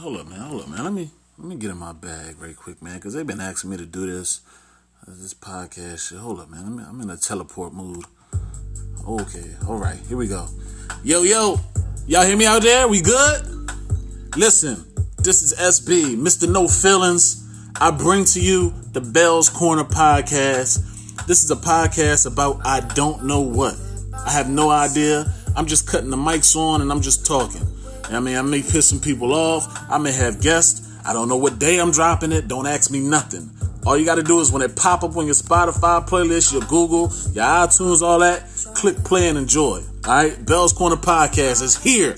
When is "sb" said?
15.54-16.16